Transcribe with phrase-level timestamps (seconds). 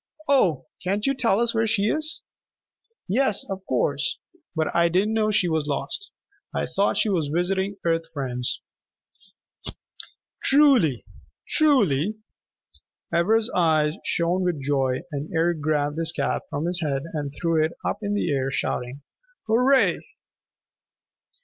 [0.27, 2.21] Oh, can't you tell us where she is?"
[3.07, 4.17] "Yes, of course.
[4.55, 6.09] But I didn't know she was lost.
[6.55, 8.61] I thought she was visiting Earth friends."
[10.41, 11.05] "Truly,
[11.47, 12.15] truly?"
[13.13, 17.63] Ivra's eyes shone with joy, and Eric grabbed his cap from his head and threw
[17.63, 19.03] it up in the air shouting,
[19.47, 19.99] "Hurrah!"